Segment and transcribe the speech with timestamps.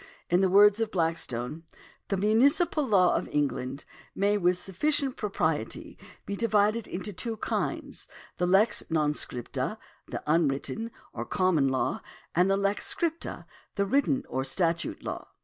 [0.31, 1.75] In the words of Blackstone:^"
[2.07, 3.85] The munici pal law of England...
[4.15, 8.07] may with sufficient propriety be divided into two kinds;
[8.39, 9.77] the lex non scripta,
[10.07, 12.01] the unwritten, or common law;
[12.33, 13.45] and the lex scripta,
[13.75, 15.27] the written, or statute law.